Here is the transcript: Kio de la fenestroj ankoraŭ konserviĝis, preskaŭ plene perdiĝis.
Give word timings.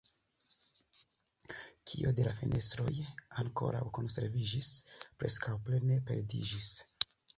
Kio 1.91 2.13
de 2.19 2.25
la 2.27 2.31
fenestroj 2.39 2.93
ankoraŭ 3.43 3.83
konserviĝis, 3.99 4.71
preskaŭ 5.21 5.55
plene 5.69 5.99
perdiĝis. 6.09 6.73